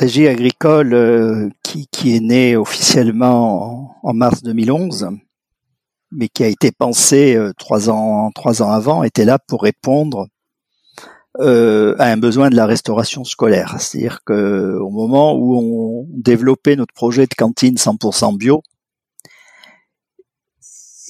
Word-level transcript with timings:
régie 0.00 0.28
agricole 0.28 0.94
euh, 0.94 1.50
qui, 1.62 2.16
est 2.16 2.20
née 2.20 2.56
officiellement 2.56 3.98
en, 4.02 4.14
mars 4.14 4.42
2011, 4.42 5.10
mais 6.10 6.28
qui 6.28 6.42
a 6.42 6.46
été 6.46 6.72
pensée 6.72 7.36
euh, 7.36 7.52
trois 7.54 7.90
ans 7.90 8.32
avant, 8.72 9.02
était 9.02 9.26
là 9.26 9.38
pour 9.38 9.62
répondre 9.62 10.26
euh, 11.38 11.96
à 11.98 12.06
un 12.06 12.16
besoin 12.16 12.48
de 12.48 12.56
la 12.56 12.64
restauration 12.64 13.24
scolaire. 13.24 13.76
C'est-à-dire 13.78 14.20
que 14.24 14.78
au 14.80 14.88
moment 14.88 15.34
où 15.34 15.58
on 15.58 16.06
développait 16.08 16.76
notre 16.76 16.94
projet 16.94 17.26
de 17.26 17.34
cantine 17.34 17.74
100% 17.74 18.38
bio, 18.38 18.62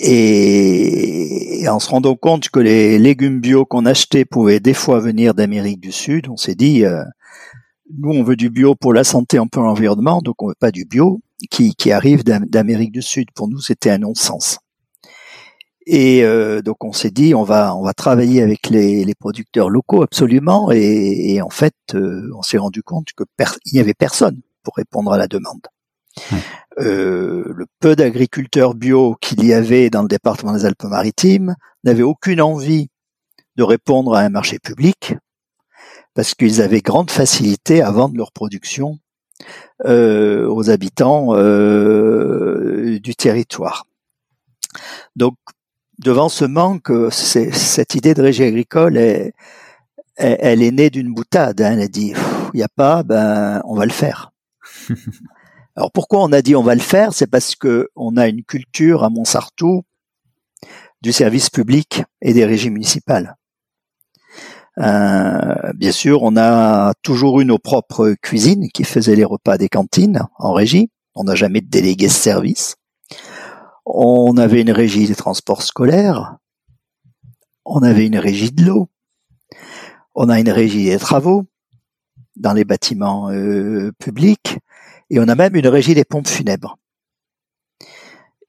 et, 0.01 1.65
en 1.69 1.79
se 1.79 1.91
rendant 1.91 2.17
compte 2.17 2.49
que 2.49 2.59
les 2.59 2.99
légumes 2.99 3.39
bio 3.39 3.65
qu'on 3.65 3.87
achetait 3.87 4.25
pouvaient 4.25 4.59
des 4.59 4.75
fois 4.75 4.99
venir 4.99 5.35
d'Amérique 5.35 5.81
du 5.81 5.93
Sud, 5.93 6.27
on 6.29 6.37
s'est 6.37 6.57
dit 6.57 6.85
nous, 7.99 8.11
on 8.11 8.23
veut 8.23 8.37
du 8.37 8.51
bio 8.51 8.75
pour 8.75 8.93
la 8.93 9.05
santé, 9.05 9.39
un 9.39 9.47
peu 9.47 9.61
l'environnement, 9.61 10.21
donc 10.23 10.43
on 10.43 10.49
veut 10.49 10.55
pas 10.59 10.71
du 10.71 10.85
bio 10.85 11.21
qui, 11.51 11.75
qui 11.75 11.93
arrive 11.93 12.25
d'Am- 12.25 12.47
d'Amérique 12.47 12.93
du 12.93 13.03
Sud. 13.03 13.29
Pour 13.35 13.49
nous, 13.49 13.61
c'était 13.61 13.91
un 13.91 13.99
non-sens. 13.99 14.59
Et 15.87 16.23
euh, 16.23 16.63
donc 16.63 16.85
on 16.85 16.93
s'est 16.93 17.11
dit, 17.11 17.35
on 17.35 17.43
va 17.43 17.75
on 17.75 17.83
va 17.83 17.95
travailler 17.95 18.43
avec 18.43 18.69
les, 18.69 19.05
les 19.05 19.15
producteurs 19.15 19.71
locaux 19.71 20.03
absolument. 20.03 20.71
Et, 20.71 21.35
et 21.35 21.43
en 21.43 21.51
fait, 21.51 21.75
euh, 21.95 22.31
on 22.37 22.43
s'est 22.43 22.59
rendu 22.59 22.83
compte 22.83 23.09
que 23.17 23.25
il 23.67 23.73
n'y 23.75 23.81
avait 23.81 23.95
personne 23.95 24.41
pour 24.63 24.77
répondre 24.77 25.13
à 25.13 25.19
la 25.19 25.27
demande. 25.27 25.67
Euh, 26.79 27.45
le 27.47 27.67
peu 27.81 27.97
d'agriculteurs 27.97 28.75
bio 28.75 29.17
qu'il 29.21 29.45
y 29.45 29.53
avait 29.53 29.91
dans 29.91 30.03
le 30.03 30.09
département 30.09 30.53
des 30.53 30.65
Alpes-Maritimes 30.65 31.57
n'avaient 31.83 32.03
aucune 32.03 32.43
envie 32.43 32.89
de 33.57 33.63
répondre 33.63 34.15
à 34.15 34.21
un 34.21 34.29
marché 34.29 34.59
public 34.59 35.15
parce 36.15 36.35
qu'ils 36.35 36.61
avaient 36.61 36.81
grande 36.81 37.11
facilité 37.11 37.83
à 37.83 37.91
vendre 37.91 38.17
leur 38.17 38.33
production 38.33 38.99
euh, 39.87 40.47
aux 40.49 40.71
habitants 40.71 41.29
euh, 41.35 42.99
du 43.01 43.15
territoire. 43.15 43.87
Donc, 45.17 45.35
devant 45.99 46.29
ce 46.29 46.45
manque, 46.45 46.91
cette 47.11 47.95
idée 47.95 48.15
de 48.15 48.23
régie 48.23 48.45
agricole, 48.45 48.97
est- 48.97 49.33
elle, 50.17 50.37
elle 50.41 50.63
est 50.63 50.71
née 50.73 50.91
d'une 50.91 51.13
boutade. 51.15 51.61
hein. 51.63 51.73
Elle 51.73 51.81
a 51.81 51.89
dit, 51.89 52.13
il 52.53 52.57
n'y 52.57 52.63
a 52.63 52.69
pas, 52.69 53.03
ben, 53.03 53.63
on 53.65 53.75
va 53.75 53.87
le 53.87 53.93
faire. 53.93 54.33
Alors 55.77 55.93
pourquoi 55.93 56.21
on 56.23 56.33
a 56.33 56.43
dit 56.43 56.55
on 56.57 56.63
va 56.63 56.75
le 56.75 56.81
faire? 56.81 57.15
C'est 57.15 57.29
parce 57.29 57.55
que 57.57 57.89
on 57.97 58.17
a 58.17 58.29
une 58.29 58.43
culture 58.45 59.05
à 59.05 59.09
Montsartou 59.09 59.83
du 61.01 61.13
service 61.13 61.49
public 61.49 62.03
et 62.21 62.35
des 62.35 62.45
régies 62.45 62.71
municipales. 62.71 63.37
Euh, 64.79 65.73
bien 65.75 65.93
sûr, 65.93 66.23
on 66.23 66.37
a 66.37 66.95
toujours 67.03 67.41
eu 67.41 67.45
nos 67.45 67.59
propres 67.59 68.15
cuisines 68.23 68.69
qui 68.73 68.85
faisaient 68.85 69.17
les 69.17 69.25
repas 69.25 69.59
des 69.59 69.69
cantines 69.69 70.23
en 70.39 70.53
régie. 70.53 70.91
On 71.15 71.25
n'a 71.25 71.35
jamais 71.35 71.61
délégué 71.61 72.09
ce 72.09 72.21
service. 72.21 72.77
On 73.85 74.37
avait 74.37 74.61
une 74.61 74.71
régie 74.71 75.07
des 75.07 75.15
transports 75.15 75.63
scolaires. 75.63 76.37
On 77.65 77.83
avait 77.83 78.07
une 78.07 78.19
régie 78.19 78.53
de 78.53 78.65
l'eau. 78.65 78.89
On 80.15 80.29
a 80.29 80.41
une 80.41 80.51
régie 80.51 80.85
des 80.85 80.99
travaux 80.99 81.47
dans 82.37 82.53
les 82.53 82.65
bâtiments 82.65 83.31
euh, 83.31 83.93
publics. 83.99 84.59
Et 85.11 85.19
on 85.19 85.29
a 85.29 85.35
même 85.35 85.57
une 85.57 85.67
régie 85.67 85.95
des 85.95 86.05
pompes 86.05 86.29
funèbres. 86.29 86.79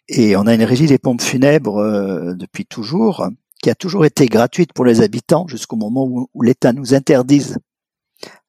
Et 0.07 0.35
on 0.35 0.45
a 0.45 0.53
une 0.53 0.63
régie 0.63 0.87
des 0.87 0.97
pompes 0.97 1.21
funèbres 1.21 1.77
euh, 1.77 2.33
depuis 2.35 2.65
toujours 2.65 3.29
qui 3.61 3.69
a 3.69 3.75
toujours 3.75 4.05
été 4.05 4.25
gratuite 4.25 4.73
pour 4.73 4.85
les 4.85 5.01
habitants 5.01 5.47
jusqu'au 5.47 5.75
moment 5.75 6.05
où, 6.05 6.41
l'État 6.41 6.73
nous 6.73 6.93
interdise 6.93 7.57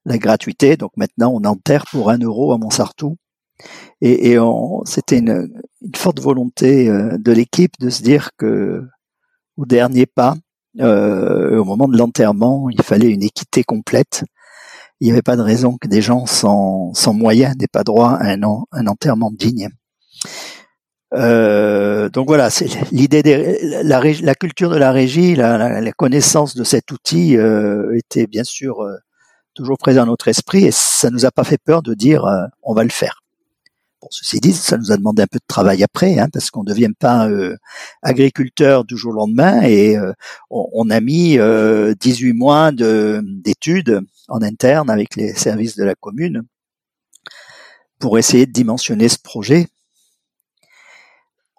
la 0.05 0.17
gratuité. 0.17 0.77
Donc 0.77 0.91
maintenant, 0.97 1.31
on 1.33 1.43
enterre 1.45 1.85
pour 1.91 2.09
un 2.09 2.17
euro 2.17 2.53
à 2.53 2.57
Montsartou. 2.57 3.17
Et, 4.01 4.37
c'était 4.85 5.19
une, 5.19 5.49
une 5.81 5.95
forte 5.95 6.19
volonté 6.19 6.89
euh, 6.89 7.17
de 7.17 7.31
l'équipe 7.31 7.73
de 7.79 7.89
se 7.89 8.01
dire 8.01 8.31
que 8.37 8.83
au 9.55 9.65
dernier 9.65 10.05
pas, 10.05 10.35
euh, 10.79 11.59
au 11.59 11.63
moment 11.63 11.87
de 11.87 11.97
l'enterrement, 11.97 12.69
il 12.69 12.81
fallait 12.81 13.11
une 13.11 13.23
équité 13.23 13.63
complète. 13.63 14.23
Il 14.99 15.05
n'y 15.05 15.11
avait 15.11 15.21
pas 15.21 15.35
de 15.35 15.41
raison 15.41 15.77
que 15.77 15.87
des 15.87 16.01
gens 16.01 16.25
sans, 16.25 16.93
sans 16.93 17.13
moyens 17.13 17.55
n'aient 17.57 17.67
pas 17.67 17.83
droit 17.83 18.11
à 18.11 18.33
un, 18.33 18.41
un 18.71 18.87
enterrement 18.87 19.31
digne. 19.31 19.69
Euh, 21.13 22.09
donc 22.09 22.27
voilà, 22.27 22.49
c'est 22.49 22.67
l'idée 22.91 23.21
des, 23.21 23.59
la, 23.83 24.01
la 24.01 24.35
culture 24.35 24.69
de 24.71 24.77
la 24.77 24.91
régie, 24.91 25.35
la, 25.35 25.91
connaissance 25.93 26.55
de 26.55 26.63
cet 26.63 26.91
outil 26.91 27.37
euh, 27.37 27.95
était 27.95 28.25
bien 28.25 28.43
sûr 28.43 28.81
euh, 28.81 28.95
toujours 29.53 29.77
présent 29.77 30.01
dans 30.01 30.11
notre 30.11 30.27
esprit 30.27 30.65
et 30.65 30.71
ça 30.71 31.11
nous 31.11 31.25
a 31.25 31.31
pas 31.31 31.43
fait 31.43 31.59
peur 31.59 31.83
de 31.83 31.93
dire 31.93 32.25
on 32.63 32.73
va 32.73 32.83
le 32.83 32.89
faire. 32.89 33.21
Bon, 34.01 34.07
ceci 34.11 34.39
dit, 34.39 34.53
ça 34.53 34.77
nous 34.77 34.91
a 34.91 34.97
demandé 34.97 35.21
un 35.21 35.27
peu 35.27 35.37
de 35.39 35.45
travail 35.47 35.83
après, 35.83 36.19
hein, 36.19 36.27
parce 36.33 36.49
qu'on 36.51 36.63
ne 36.63 36.69
devient 36.69 36.91
pas 36.99 37.29
agriculteur 38.01 38.83
du 38.83 38.97
jour 38.97 39.13
au 39.13 39.15
lendemain 39.15 39.61
et 39.63 39.97
on, 40.49 40.67
on 40.73 40.89
a 40.89 40.99
mis 40.99 41.37
euh, 41.37 41.93
18 41.99 42.33
mois 42.33 42.71
de- 42.71 43.21
d'études 43.23 44.01
en 44.27 44.41
interne 44.41 44.89
avec 44.89 45.15
les 45.15 45.33
services 45.33 45.77
de 45.77 45.83
la 45.83 45.95
commune 45.95 46.43
pour 47.99 48.17
essayer 48.17 48.45
de 48.45 48.51
dimensionner 48.51 49.07
ce 49.09 49.19
projet 49.19 49.67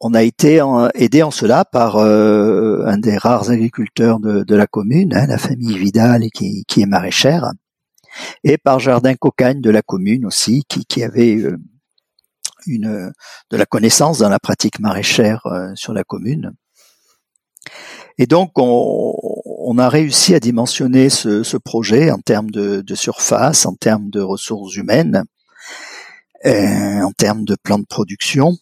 on 0.06 0.12
a 0.12 0.22
été 0.22 0.60
aidé 0.94 1.22
en 1.22 1.30
cela 1.30 1.64
par 1.64 1.96
euh, 1.96 2.84
un 2.84 2.98
des 2.98 3.16
rares 3.16 3.48
agriculteurs 3.48 4.20
de, 4.20 4.42
de 4.42 4.54
la 4.54 4.66
commune, 4.66 5.14
hein, 5.14 5.26
la 5.26 5.38
famille 5.38 5.78
Vidal, 5.78 6.28
qui, 6.30 6.66
qui 6.68 6.82
est 6.82 6.86
maraîchère, 6.86 7.50
et 8.44 8.58
par 8.58 8.80
Jardin 8.80 9.14
Cocagne 9.14 9.62
de 9.62 9.70
la 9.70 9.80
commune 9.80 10.26
aussi, 10.26 10.62
qui, 10.68 10.84
qui 10.84 11.02
avait 11.02 11.36
euh, 11.38 11.56
une, 12.66 13.12
de 13.50 13.56
la 13.56 13.64
connaissance 13.64 14.18
dans 14.18 14.28
la 14.28 14.38
pratique 14.38 14.78
maraîchère 14.78 15.46
euh, 15.46 15.72
sur 15.74 15.94
la 15.94 16.04
commune. 16.04 16.52
Et 18.18 18.26
donc, 18.26 18.58
on, 18.58 19.14
on 19.46 19.78
a 19.78 19.88
réussi 19.88 20.34
à 20.34 20.38
dimensionner 20.38 21.08
ce, 21.08 21.42
ce 21.42 21.56
projet 21.56 22.10
en 22.10 22.18
termes 22.18 22.50
de, 22.50 22.82
de 22.82 22.94
surface, 22.94 23.64
en 23.64 23.74
termes 23.74 24.10
de 24.10 24.20
ressources 24.20 24.76
humaines, 24.76 25.24
euh, 26.44 27.00
en 27.00 27.12
termes 27.12 27.46
de 27.46 27.56
plan 27.62 27.78
de 27.78 27.86
production. 27.86 28.58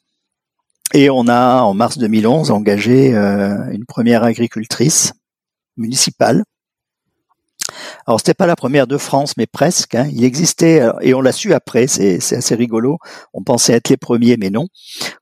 Et 0.95 1.09
on 1.11 1.27
a, 1.29 1.63
en 1.63 1.75
mars 1.75 1.99
2011, 1.99 2.51
engagé 2.51 3.15
euh, 3.15 3.71
une 3.71 3.87
première 3.87 4.25
agricultrice 4.25 5.13
municipale. 5.77 6.45
Alors, 8.07 8.21
c'était 8.21 8.35
pas 8.35 8.47
la 8.47 8.57
première 8.57 8.87
de 8.87 8.99
France, 8.99 9.35
mais 9.39 9.47
presque. 9.47 9.95
hein. 9.95 10.09
Il 10.13 10.25
existait, 10.25 10.81
alors, 10.81 10.99
et 11.01 11.15
on 11.15 11.21
l'a 11.23 11.33
su 11.33 11.55
après, 11.55 11.87
c'est 11.87 12.21
c'est 12.21 12.37
assez 12.37 12.55
rigolo. 12.55 12.99
On 13.33 13.43
pensait 13.43 13.73
être 13.73 13.89
les 13.89 13.97
premiers, 13.97 14.37
mais 14.37 14.51
non. 14.51 14.67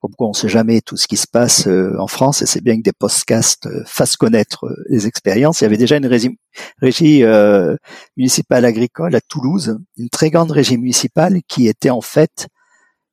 Comme 0.01 0.15
quoi, 0.17 0.29
on 0.29 0.33
sait 0.33 0.49
jamais 0.49 0.81
tout 0.81 0.97
ce 0.97 1.07
qui 1.07 1.17
se 1.17 1.27
passe 1.31 1.69
euh, 1.69 1.95
en 1.99 2.07
France, 2.09 2.43
et 2.43 2.47
c'est 2.47 2.63
bien 2.63 2.77
que 2.77 2.83
des 2.83 2.93
podcasts 2.93 3.67
euh, 3.67 3.83
fassent 3.87 4.17
connaître 4.17 4.65
euh, 4.67 4.75
les 4.89 5.07
expériences. 5.07 5.61
Il 5.61 5.65
y 5.65 5.67
avait 5.67 5.77
déjà 5.77 5.97
une 5.99 6.07
régie, 6.07 6.37
régie 6.79 7.23
euh, 7.23 7.77
municipale 8.17 8.65
agricole 8.65 9.15
à 9.15 9.21
Toulouse, 9.21 9.79
une 9.99 10.09
très 10.09 10.31
grande 10.31 10.51
régie 10.51 10.79
municipale 10.79 11.41
qui 11.47 11.69
était 11.69 11.91
en 11.91 12.01
fait 12.01 12.49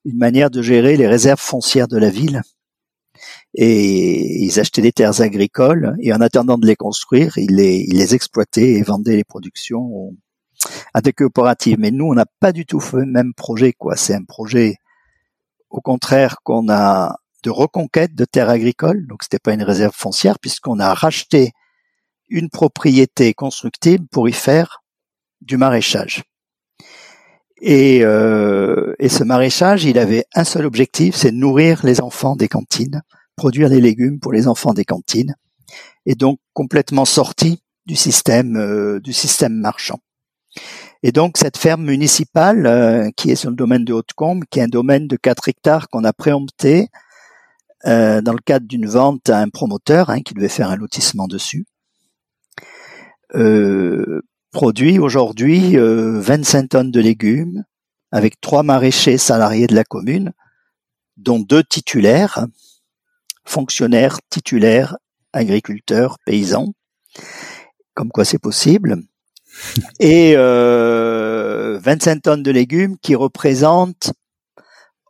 une 0.07 0.18
manière 0.18 0.50
de 0.50 0.62
gérer 0.62 0.95
les 0.95 1.07
réserves 1.07 1.39
foncières 1.39 1.89
de 1.89 1.98
la 1.98 2.09
ville. 2.09 2.42
Et 3.54 4.45
ils 4.45 4.59
achetaient 4.59 4.81
des 4.81 4.94
terres 4.94 5.19
agricoles 5.21 5.98
et 6.00 6.13
en 6.13 6.21
attendant 6.21 6.57
de 6.57 6.65
les 6.65 6.77
construire, 6.77 7.38
ils 7.38 7.56
les, 7.56 8.15
exploitaient 8.15 8.74
et 8.74 8.83
vendaient 8.83 9.18
les 9.18 9.25
productions 9.25 10.15
à 10.94 11.01
des 11.01 11.12
coopératives. 11.12 11.77
Mais 11.77 11.92
nous, 11.92 12.06
on 12.06 12.13
n'a 12.13 12.25
pas 12.39 12.54
du 12.54 12.65
tout 12.65 12.80
fait 12.80 12.98
le 12.98 13.06
même 13.06 13.33
projet, 13.33 13.74
quoi. 13.74 13.98
C'est 13.98 14.15
un 14.15 14.24
projet 14.24 14.75
au 15.69 15.81
contraire 15.81 16.38
qu'on 16.44 16.69
a 16.69 17.18
de 17.44 17.50
reconquête 17.50 18.15
de 18.15 18.24
terres 18.24 18.50
agricoles, 18.50 19.07
donc 19.07 19.24
c'était 19.24 19.39
pas 19.39 19.54
une 19.54 19.63
réserve 19.63 19.94
foncière 19.94 20.39
puisqu'on 20.39 20.80
a 20.80 20.94
racheté 20.94 21.51
une 22.30 22.50
propriété 22.50 23.33
constructible 23.33 24.07
pour 24.09 24.30
y 24.30 24.33
faire 24.33 24.83
du 25.42 25.57
maraîchage. 25.57 26.24
Et, 27.62 28.01
euh, 28.04 28.94
et 29.00 29.09
ce 29.09 29.24
maraîchage, 29.24 29.86
il 29.86 29.98
avait 29.98 30.25
un 30.36 30.44
seul 30.44 30.65
objectif, 30.65 31.15
c'est 31.15 31.31
nourrir 31.31 31.81
les 31.83 32.01
enfants 32.01 32.36
des 32.36 32.48
cantines, 32.48 33.01
produire 33.36 33.69
des 33.69 33.81
légumes 33.81 34.19
pour 34.19 34.31
les 34.31 34.48
enfants 34.48 34.74
des 34.74 34.86
cantines, 34.86 35.36
et 36.06 36.15
donc 36.15 36.39
complètement 36.54 37.06
sorti 37.06 37.63
du 37.86 37.95
système 37.95 38.57
euh, 38.57 39.00
du 39.00 39.13
système 39.13 39.54
marchand. 39.54 40.00
Et 41.04 41.12
donc 41.12 41.38
cette 41.38 41.57
ferme 41.57 41.86
municipale 41.86 42.65
euh, 42.65 43.09
qui 43.15 43.31
est 43.31 43.36
sur 43.36 43.50
le 43.50 43.56
domaine 43.56 43.86
de 43.86 43.94
Haute-Combe, 43.94 44.44
qui 44.50 44.59
est 44.59 44.63
un 44.63 44.68
domaine 44.68 45.07
de 45.07 45.15
4 45.15 45.50
hectares 45.50 45.89
qu'on 45.89 46.04
a 46.04 46.13
préempté 46.13 46.89
euh, 47.86 48.21
dans 48.21 48.33
le 48.33 48.39
cadre 48.39 48.68
d'une 48.68 48.88
vente 48.88 49.30
à 49.30 49.39
un 49.39 49.50
promoteur 49.50 50.09
hein, 50.09 50.21
qui 50.21 50.33
devait 50.33 50.50
faire 50.50 50.69
un 50.69 50.75
lotissement 50.75 51.27
dessus, 51.27 51.65
euh, 53.36 54.21
produit 54.52 55.00
aujourd'hui 55.00 55.76
25 55.78 56.70
tonnes 56.70 56.92
de 56.92 57.00
légumes 57.00 57.64
avec 58.12 58.40
trois 58.42 58.64
maraîchers 58.64 59.18
salariés 59.18 59.68
de 59.68 59.76
la 59.76 59.84
commune, 59.84 60.32
dont 61.18 61.40
deux 61.40 61.64
titulaires, 61.64 62.48
fonctionnaires 63.46 64.20
titulaires, 64.30 64.98
agriculteurs, 65.34 66.18
paysans, 66.26 66.74
comme 67.94 68.10
quoi 68.10 68.26
c'est 68.26 68.40
possible 68.40 69.02
et 70.00 70.34
euh, 70.36 71.80
25 71.82 72.22
tonnes 72.22 72.44
de 72.44 72.52
légumes 72.52 72.98
qui 73.02 73.16
représentent 73.16 74.14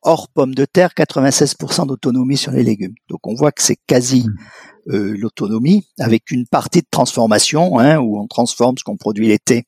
hors 0.02 0.30
pommes 0.30 0.56
de 0.56 0.66
terre 0.66 0.92
96% 0.96 1.88
d'autonomie 1.88 2.38
sur 2.38 2.52
les 2.52 2.64
légumes. 2.64 2.96
Donc 3.10 3.26
on 3.28 3.36
voit 3.36 3.52
que 3.52 3.62
c'est 3.62 3.80
quasi 3.88 4.28
mmh. 4.28 4.36
Euh, 4.90 5.16
l'autonomie 5.18 5.86
avec 6.00 6.32
une 6.32 6.48
partie 6.48 6.82
de 6.82 6.88
transformation 6.90 7.78
hein, 7.80 7.98
où 7.98 8.20
on 8.20 8.28
transforme 8.28 8.78
ce 8.78 8.84
qu'on 8.84 8.98
produit 8.98 9.28
l'été 9.28 9.66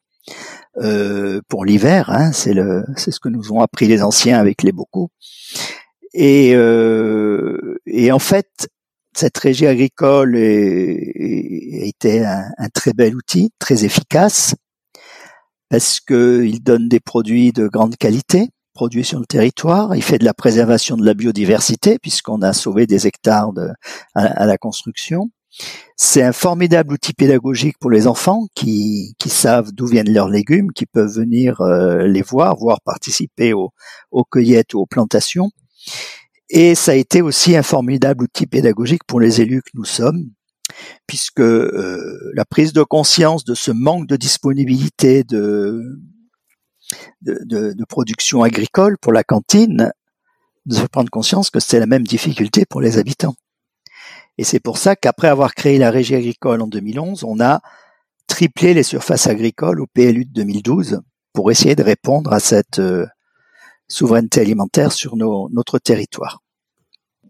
euh, 0.77 1.41
pour 1.49 1.65
l'hiver. 1.65 2.09
Hein, 2.09 2.31
c'est 2.31 2.53
le 2.53 2.83
c'est 2.95 3.11
ce 3.11 3.19
que 3.19 3.29
nous 3.29 3.51
ont 3.51 3.61
appris 3.61 3.87
les 3.87 4.01
anciens 4.01 4.39
avec 4.39 4.63
les 4.63 4.71
bocaux. 4.71 5.09
Et, 6.13 6.55
euh, 6.55 7.79
et 7.85 8.11
en 8.11 8.19
fait, 8.19 8.69
cette 9.13 9.37
régie 9.37 9.67
agricole 9.67 10.37
été 10.37 12.25
un, 12.25 12.45
un, 12.57 12.69
très 12.69 12.93
bel 12.93 13.15
outil, 13.15 13.51
très 13.59 13.85
efficace, 13.85 14.55
parce 15.69 15.99
qu'il 15.99 16.63
donne 16.63 16.87
des 16.87 16.99
produits 16.99 17.51
de 17.51 17.67
grande 17.67 17.95
qualité, 17.95 18.49
produits 18.79 19.03
sur 19.03 19.19
le 19.19 19.25
territoire. 19.25 19.93
Il 19.93 20.01
fait 20.01 20.19
de 20.19 20.23
la 20.23 20.33
préservation 20.33 20.95
de 20.95 21.05
la 21.05 21.13
biodiversité, 21.13 21.99
puisqu'on 21.99 22.41
a 22.41 22.53
sauvé 22.53 22.87
des 22.87 23.07
hectares 23.07 23.51
à, 24.15 24.45
la 24.45 24.57
construction. 24.57 25.31
C'est 25.97 26.23
un 26.23 26.31
formidable 26.31 26.93
outil 26.93 27.11
pédagogique 27.11 27.75
pour 27.77 27.91
les 27.91 28.07
enfants 28.07 28.47
qui, 28.55 29.13
savent 29.25 29.73
d'où 29.73 29.85
viennent 29.85 30.13
leurs 30.13 30.29
légumes, 30.29 30.71
qui 30.71 30.85
peuvent 30.85 31.13
venir 31.13 31.59
euh, 31.59 32.07
les 32.07 32.21
voir, 32.21 32.55
voire 32.55 32.79
participer 32.79 33.51
aux, 33.51 33.71
aux 34.11 34.23
cueillettes 34.23 34.73
ou 34.73 34.79
aux 34.79 34.85
plantations. 34.85 35.49
Et 36.49 36.73
ça 36.73 36.93
a 36.93 36.95
été 36.95 37.21
aussi 37.21 37.57
un 37.57 37.63
formidable 37.63 38.23
outil 38.23 38.47
pédagogique 38.47 39.03
pour 39.05 39.19
les 39.19 39.41
élus 39.41 39.61
que 39.61 39.71
nous 39.73 39.83
sommes, 39.83 40.29
puisque 41.05 41.41
euh, 41.41 42.31
la 42.33 42.45
prise 42.45 42.71
de 42.71 42.83
conscience 42.83 43.43
de 43.43 43.55
ce 43.55 43.71
manque 43.71 44.07
de 44.07 44.15
disponibilité 44.15 45.25
de, 45.25 45.83
de, 47.21 47.73
de, 47.73 47.85
production 47.85 48.43
agricole 48.43 48.97
pour 48.97 49.13
la 49.13 49.23
cantine 49.23 49.91
nous 50.65 50.75
fait 50.75 50.87
prendre 50.87 51.09
conscience 51.09 51.49
que 51.49 51.59
c'est 51.59 51.79
la 51.79 51.85
même 51.85 52.05
difficulté 52.05 52.65
pour 52.65 52.81
les 52.81 52.97
habitants. 52.97 53.35
Et 54.37 54.43
c'est 54.43 54.59
pour 54.59 54.77
ça 54.77 54.95
qu'après 54.95 55.27
avoir 55.27 55.53
créé 55.53 55.77
la 55.77 55.91
régie 55.91 56.15
agricole 56.15 56.61
en 56.61 56.67
2011, 56.67 57.23
on 57.23 57.39
a 57.39 57.61
triplé 58.27 58.73
les 58.73 58.83
surfaces 58.83 59.27
agricoles 59.27 59.81
au 59.81 59.87
PLU 59.87 60.25
de 60.25 60.31
2012 60.31 61.01
pour 61.33 61.51
essayer 61.51 61.75
de 61.75 61.83
répondre 61.83 62.31
à 62.31 62.39
cette 62.39 62.79
euh, 62.79 63.05
souveraineté 63.87 64.41
alimentaire 64.41 64.91
sur 64.91 65.15
nos, 65.17 65.49
notre 65.51 65.79
territoire. 65.79 66.41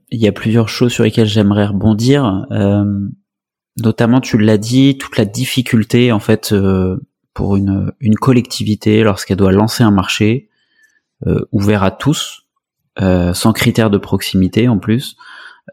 Il 0.09 0.19
y 0.19 0.27
a 0.27 0.31
plusieurs 0.31 0.69
choses 0.69 0.91
sur 0.91 1.03
lesquelles 1.03 1.27
j'aimerais 1.27 1.67
rebondir. 1.67 2.45
Euh, 2.51 2.83
notamment 3.77 4.21
tu 4.21 4.38
l'as 4.38 4.57
dit, 4.57 4.97
toute 4.97 5.17
la 5.17 5.25
difficulté 5.25 6.11
en 6.11 6.19
fait 6.19 6.51
euh, 6.51 6.97
pour 7.33 7.55
une, 7.55 7.91
une 7.99 8.15
collectivité 8.15 9.03
lorsqu'elle 9.03 9.37
doit 9.37 9.51
lancer 9.51 9.83
un 9.83 9.91
marché 9.91 10.49
euh, 11.27 11.45
ouvert 11.51 11.83
à 11.83 11.91
tous, 11.91 12.47
euh, 13.01 13.33
sans 13.33 13.53
critères 13.53 13.89
de 13.89 13.97
proximité 13.97 14.67
en 14.67 14.77
plus. 14.77 15.15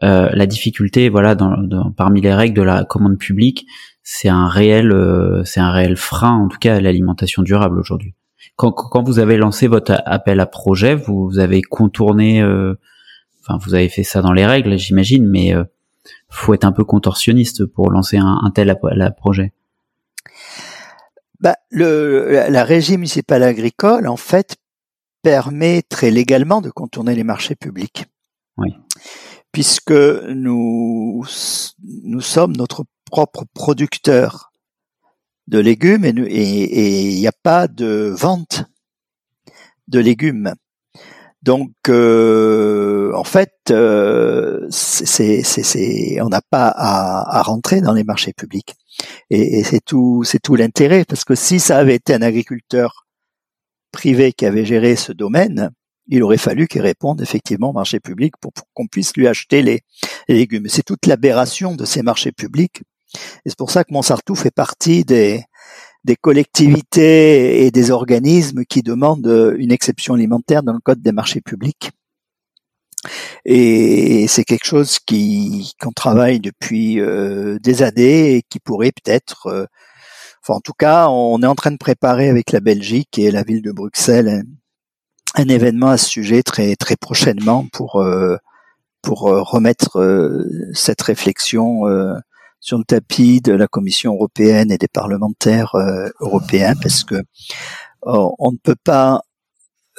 la 0.01 0.45
difficulté, 0.45 1.09
voilà, 1.09 1.35
dans, 1.35 1.57
dans, 1.57 1.91
parmi 1.91 2.21
les 2.21 2.33
règles 2.33 2.55
de 2.55 2.61
la 2.61 2.85
commande 2.85 3.17
publique, 3.17 3.65
c'est 4.03 4.29
un 4.29 4.47
réel, 4.47 4.93
c'est 5.43 5.59
un 5.59 5.71
réel 5.71 5.97
frein 5.97 6.33
en 6.33 6.47
tout 6.47 6.59
cas 6.59 6.75
à 6.75 6.79
l'alimentation 6.79 7.41
durable 7.41 7.79
aujourd'hui. 7.79 8.13
Quand, 8.55 8.71
quand, 8.71 9.03
vous 9.03 9.19
avez 9.19 9.37
lancé 9.37 9.67
votre 9.67 10.01
appel 10.05 10.39
à 10.39 10.45
projet, 10.45 10.95
vous, 10.95 11.39
avez 11.39 11.61
contourné, 11.61 12.43
enfin 12.43 13.57
vous 13.65 13.73
avez 13.73 13.89
fait 13.89 14.03
ça 14.03 14.21
dans 14.21 14.33
les 14.33 14.45
règles, 14.45 14.77
j'imagine, 14.77 15.27
mais 15.27 15.55
faut 16.29 16.53
être 16.53 16.65
un 16.65 16.71
peu 16.71 16.83
contorsionniste 16.83 17.65
pour 17.65 17.91
lancer 17.91 18.17
un, 18.17 18.51
tel 18.53 18.75
projet. 19.17 19.53
Bah, 21.39 21.55
le, 21.69 22.47
la 22.49 22.63
régie 22.63 22.97
municipale 22.97 23.43
agricole, 23.43 24.07
en 24.07 24.17
fait, 24.17 24.57
permet 25.21 25.81
très 25.83 26.09
légalement 26.09 26.61
de 26.61 26.69
contourner 26.69 27.15
les 27.15 27.23
marchés 27.23 27.55
publics. 27.55 28.05
Oui. 28.57 28.73
Puisque 29.51 29.91
nous, 29.91 31.25
nous 32.03 32.21
sommes 32.21 32.55
notre 32.55 32.85
propre 33.05 33.45
producteur 33.53 34.51
de 35.47 35.59
légumes 35.59 36.05
et 36.05 37.09
il 37.09 37.19
n'y 37.19 37.27
a 37.27 37.31
pas 37.43 37.67
de 37.67 38.13
vente 38.15 38.65
de 39.87 39.99
légumes. 39.99 40.53
Donc, 41.47 41.71
euh, 41.87 43.13
en 43.15 43.23
fait, 43.23 43.53
euh, 43.71 44.67
on 46.21 46.27
n'a 46.27 46.41
pas 46.41 46.67
à, 46.67 47.37
à, 47.37 47.41
rentrer 47.41 47.79
dans 47.79 47.93
les 47.93 48.03
marchés 48.03 48.33
publics. 48.33 48.75
Et, 49.29 49.59
et 49.59 49.63
c'est 49.63 49.79
tout, 49.79 50.25
c'est 50.25 50.39
tout 50.39 50.55
l'intérêt, 50.55 51.05
parce 51.05 51.23
que 51.23 51.35
si 51.35 51.61
ça 51.61 51.77
avait 51.77 51.95
été 51.95 52.13
un 52.13 52.21
agriculteur 52.21 53.07
privé 53.93 54.33
qui 54.33 54.45
avait 54.45 54.65
géré 54.65 54.97
ce 54.97 55.13
domaine, 55.13 55.71
il 56.07 56.21
aurait 56.21 56.35
fallu 56.35 56.67
qu'il 56.67 56.81
réponde 56.81 57.21
effectivement 57.21 57.69
au 57.69 57.73
marché 57.73 58.01
public 58.01 58.33
pour, 58.41 58.51
qu'on 58.73 58.87
puisse 58.87 59.15
lui 59.15 59.25
acheter 59.25 59.61
les, 59.61 59.79
les 60.27 60.35
légumes. 60.35 60.67
C'est 60.67 60.83
toute 60.83 61.05
l'aberration 61.05 61.75
de 61.75 61.85
ces 61.85 62.01
marchés 62.01 62.33
publics. 62.33 62.81
Et 63.45 63.49
c'est 63.51 63.57
pour 63.57 63.71
ça 63.71 63.85
que 63.85 63.93
Montsartou 63.93 64.35
fait 64.35 64.51
partie 64.53 65.05
des, 65.05 65.45
des 66.07 66.15
collectivités 66.15 67.65
et 67.65 67.71
des 67.71 67.91
organismes 67.91 68.63
qui 68.63 68.81
demandent 68.81 69.53
une 69.57 69.73
exception 69.73 70.13
alimentaire 70.13 70.63
dans 70.63 70.73
le 70.73 70.79
code 70.79 71.01
des 71.01 71.11
marchés 71.11 71.41
publics. 71.41 71.91
Et 73.45 74.25
c'est 74.27 74.45
quelque 74.45 74.65
chose 74.65 74.99
qui 74.99 75.73
qu'on 75.81 75.91
travaille 75.91 76.39
depuis 76.39 76.99
euh, 76.99 77.59
des 77.59 77.83
années 77.83 78.35
et 78.35 78.41
qui 78.41 78.59
pourrait 78.59 78.91
peut-être, 78.91 79.47
euh, 79.47 79.65
en 80.47 80.61
tout 80.61 80.73
cas, 80.73 81.09
on 81.09 81.41
est 81.43 81.45
en 81.45 81.55
train 81.55 81.71
de 81.71 81.77
préparer 81.77 82.29
avec 82.29 82.51
la 82.53 82.61
Belgique 82.61 83.19
et 83.19 83.29
la 83.29 83.43
ville 83.43 83.61
de 83.61 83.73
Bruxelles 83.73 84.43
un, 85.35 85.47
événement 85.49 85.89
à 85.89 85.97
ce 85.97 86.07
sujet 86.09 86.41
très 86.41 86.75
très 86.77 86.95
prochainement 86.95 87.67
pour 87.73 87.97
euh, 87.97 88.37
pour 89.01 89.21
remettre 89.21 89.91
cette 90.73 91.01
réflexion 91.01 91.83
sur 92.59 92.77
le 92.77 92.83
tapis 92.83 93.41
de 93.41 93.53
la 93.53 93.67
Commission 93.67 94.13
européenne 94.13 94.71
et 94.71 94.77
des 94.77 94.87
parlementaires 94.87 95.75
euh, 95.75 96.09
européens 96.19 96.73
parce 96.81 97.03
que 97.03 97.23
oh, 98.01 98.35
on 98.39 98.51
ne 98.51 98.57
peut 98.57 98.75
pas 98.83 99.21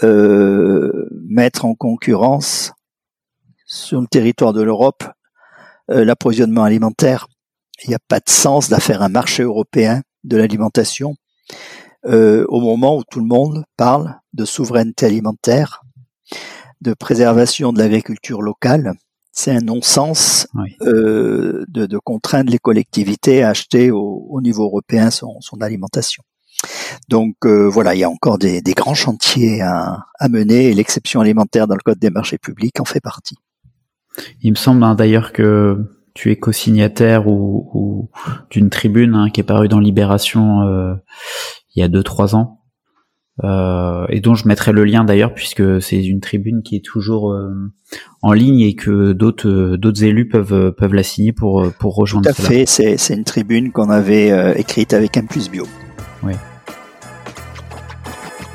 euh, 0.03 1.09
mettre 1.29 1.65
en 1.65 1.75
concurrence 1.75 2.73
sur 3.67 4.01
le 4.01 4.07
territoire 4.07 4.53
de 4.53 4.63
l'Europe 4.63 5.05
euh, 5.91 6.05
l'approvisionnement 6.05 6.65
alimentaire. 6.65 7.29
Il 7.85 7.91
n'y 7.91 7.95
a 7.95 8.01
pas 8.09 8.19
de 8.19 8.29
sens 8.29 8.69
d'affaire 8.69 9.03
un 9.03 9.09
marché 9.09 9.43
européen 9.43 10.03
de 10.25 10.37
l'alimentation 10.37 11.15
au 12.05 12.61
moment 12.61 12.97
où 12.97 13.03
tout 13.11 13.21
le 13.21 13.27
monde 13.27 13.65
parle 13.77 14.15
de 14.33 14.47
souveraineté 14.47 15.05
alimentaire, 15.05 15.83
de 16.81 16.95
préservation 16.95 17.73
de 17.73 17.81
l'agriculture 17.81 18.41
locale 18.41 18.95
c'est 19.39 19.53
un 19.53 19.61
non-sens 19.61 20.49
euh, 20.83 21.65
de, 21.69 21.87
de, 21.87 21.99
contraindre 21.99 22.51
les 22.51 22.59
collectivités 22.59 23.45
à 23.45 23.51
acheter 23.51 23.93
au, 23.93 24.41
niveau 24.43 24.65
européen 24.65 25.13
son, 25.13 25.41
son 25.41 25.59
alimentation. 25.61 26.25
Donc 27.09 27.37
euh, 27.45 27.69
voilà, 27.69 27.95
il 27.95 28.01
y 28.01 28.05
a 28.05 28.11
encore 28.11 28.39
des, 28.39 28.63
des 28.63 28.73
grands 28.73 28.97
chantiers 28.97 29.63
à, 29.63 30.07
à 30.19 30.29
mener 30.29 30.71
et 30.71 30.75
l'exception 30.75 31.21
alimentaire 31.21 31.69
dans 31.69 31.77
le 31.77 31.83
Code 31.85 32.01
des 32.01 32.11
marchés 32.11 32.39
publics 32.39 32.81
en 32.81 32.85
fait 32.85 33.01
partie. 33.01 33.37
Il 34.43 34.51
me 34.51 34.57
semble 34.57 34.83
hein, 34.83 34.97
d'ailleurs 34.97 35.33
que 35.33 35.89
tu 36.15 36.33
es 36.33 36.37
co-signataire 36.37 37.29
ou, 37.29 37.71
ou 37.75 38.11
d'une 38.51 38.71
tribune 38.71 39.15
hein, 39.15 39.31
qui 39.31 39.41
est 39.41 39.45
parue 39.45 39.69
dans 39.69 39.79
Libération 39.79 40.63
euh, 40.63 40.95
il 41.77 41.81
y 41.81 41.85
a 41.85 41.89
deux 41.89 42.03
trois 42.03 42.35
ans 42.35 42.58
euh, 43.45 44.07
et 44.09 44.21
dont 44.21 44.35
je 44.35 44.49
mettrai 44.49 44.73
le 44.73 44.85
lien 44.85 45.05
d'ailleurs 45.05 45.33
puisque 45.33 45.81
c'est 45.81 46.03
une 46.03 46.21
tribune 46.21 46.63
qui 46.63 46.75
est 46.77 46.85
toujours 46.85 47.33
euh, 47.33 47.71
en 48.21 48.33
ligne 48.33 48.61
et 48.61 48.75
que 48.75 49.13
d'autres 49.13 49.49
euh, 49.49 49.77
d'autres 49.77 50.03
élus 50.03 50.29
peuvent 50.29 50.73
peuvent 50.73 50.95
la 50.95 51.05
signer 51.05 51.33
pour 51.33 51.71
pour 51.79 51.95
rejoindre. 51.95 52.29
Tout 52.29 52.43
à 52.43 52.47
fait, 52.47 52.67
c'est 52.67 52.97
c'est 52.97 53.15
une 53.15 53.25
tribune 53.25 53.71
qu'on 53.71 53.91
avait 53.91 54.59
écrite 54.59 54.93
avec 54.93 55.21
plus 55.29 55.51
bio. 55.51 55.67
Oui. 56.23 56.33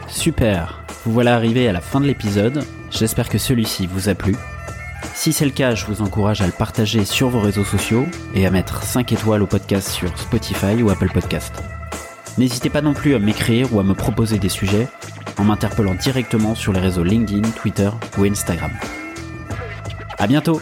Super. 0.08 0.84
Vous 1.06 1.14
voilà 1.14 1.36
arrivé 1.36 1.68
à 1.68 1.74
la 1.74 1.82
fin 1.82 2.02
de 2.02 2.06
l'épisode. 2.06 2.64
J'espère 2.92 3.30
que 3.30 3.38
celui-ci 3.38 3.88
vous 3.88 4.10
a 4.10 4.16
plu. 4.16 4.36
Si 5.16 5.32
c'est 5.32 5.46
le 5.46 5.52
cas, 5.52 5.76
je 5.76 5.86
vous 5.86 6.02
encourage 6.02 6.42
à 6.42 6.46
le 6.46 6.52
partager 6.52 7.06
sur 7.06 7.30
vos 7.30 7.40
réseaux 7.40 7.64
sociaux 7.64 8.06
et 8.34 8.46
à 8.46 8.52
mettre 8.52 8.84
5 8.84 9.12
étoiles 9.12 9.44
au 9.44 9.48
podcast 9.48 9.90
sur 9.90 10.18
Spotify 10.18 10.82
ou 10.82 10.90
Apple 10.90 11.12
Podcast. 11.14 11.54
N'hésitez 12.38 12.70
pas 12.70 12.82
non 12.82 12.94
plus 12.94 13.14
à 13.14 13.20
m'écrire 13.20 13.74
ou 13.74 13.80
à 13.80 13.84
me 13.84 13.94
proposer 13.94 14.40
des 14.40 14.50
sujets 14.50 14.88
en 15.38 15.44
m'interpellant 15.44 15.96
directement 15.96 16.56
sur 16.56 16.74
les 16.74 16.80
réseaux 16.80 17.04
LinkedIn, 17.04 17.48
Twitter 17.52 17.90
ou 18.18 18.24
Instagram. 18.24 18.72
À 20.18 20.28
bientôt 20.28 20.62